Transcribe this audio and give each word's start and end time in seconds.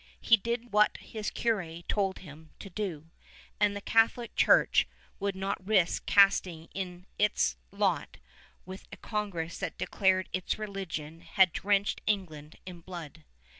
He 0.19 0.35
did 0.35 0.73
what 0.73 0.97
his 0.97 1.29
curé 1.29 1.87
told 1.87 2.17
him 2.17 2.49
to 2.57 2.71
do; 2.71 3.11
and 3.59 3.75
the 3.75 3.81
Catholic 3.81 4.35
Church 4.35 4.87
would 5.19 5.35
not 5.35 5.63
risk 5.63 6.07
casting 6.07 6.69
in 6.73 7.05
its 7.19 7.55
lot 7.71 8.17
with 8.65 8.87
a 8.91 8.97
Congress 8.97 9.59
that 9.59 9.77
declared 9.77 10.27
its 10.33 10.57
religion 10.57 11.19
had 11.21 11.53
drenched 11.53 12.01
England 12.07 12.55
in 12.65 12.81
blood. 12.81 13.25